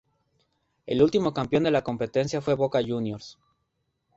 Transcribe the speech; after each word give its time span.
El 0.87 1.03
último 1.03 1.31
campeón 1.31 1.61
de 1.61 1.69
la 1.69 1.83
competencia 1.83 2.41
fue 2.41 2.55
Boca 2.55 2.79
Juniors. 2.83 3.37